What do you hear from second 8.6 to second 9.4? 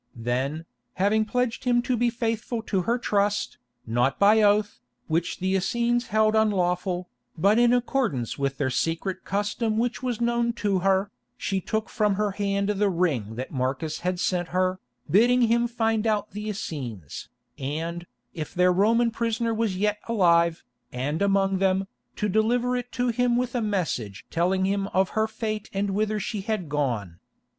secret